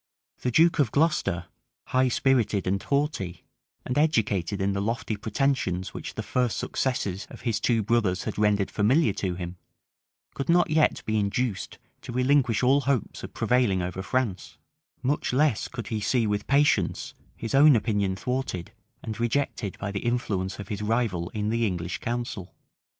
The 0.41 0.49
duke 0.49 0.79
of 0.79 0.91
Glocester, 0.91 1.45
high 1.89 2.07
spirited 2.07 2.65
and 2.65 2.81
haughty, 2.81 3.45
and 3.85 3.99
educated 3.99 4.59
in 4.59 4.73
the 4.73 4.81
lofty 4.81 5.15
pretensions 5.15 5.93
which 5.93 6.15
the 6.15 6.23
first 6.23 6.57
successes 6.57 7.27
of 7.29 7.41
his 7.41 7.59
two 7.59 7.83
brothers 7.83 8.23
had 8.23 8.39
rendered 8.39 8.71
familiar 8.71 9.13
to 9.13 9.35
him, 9.35 9.57
could 10.33 10.49
not 10.49 10.71
yet 10.71 11.03
be 11.05 11.19
induced 11.19 11.77
to 12.01 12.11
relinquish 12.11 12.63
all 12.63 12.81
hopes 12.81 13.21
of 13.21 13.35
prevailing 13.35 13.83
over 13.83 14.01
France; 14.01 14.57
much 15.03 15.33
less 15.33 15.67
could 15.67 15.89
he 15.89 16.01
see 16.01 16.25
with 16.25 16.47
patience 16.47 17.13
his 17.37 17.53
own 17.53 17.75
opinion 17.75 18.15
thwarted 18.15 18.71
and 19.03 19.19
rejected 19.19 19.77
by 19.77 19.91
the 19.91 19.99
influence 19.99 20.57
of 20.57 20.69
his 20.69 20.81
rival 20.81 21.29
in 21.29 21.49
the 21.49 21.63
English 21.63 21.99
council. 21.99 22.55